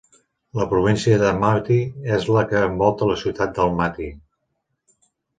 [0.59, 1.75] La província d'Almati
[2.17, 4.09] és la que envolta la ciutat d'Almati.